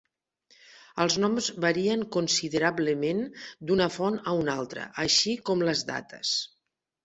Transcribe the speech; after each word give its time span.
Els 1.03 1.17
noms 1.23 1.49
varien 1.65 2.05
considerablement 2.15 3.21
d'una 3.37 3.89
font 3.99 4.19
a 4.33 4.37
una 4.41 4.59
altra, 4.65 4.89
així 5.07 5.39
com 5.51 5.65
les 5.71 5.89
dates. 5.95 6.37